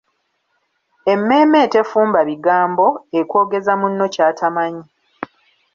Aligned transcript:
Emmeeme 1.11 1.57
etefumba 1.65 2.19
bigambo, 2.29 2.87
ekwogeza 3.19 3.73
munno 3.81 4.05
ky'atamanyi. 4.13 4.83